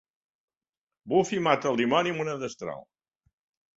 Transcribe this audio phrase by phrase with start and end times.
[1.13, 2.85] Buffy mata el dimoni amb una destral.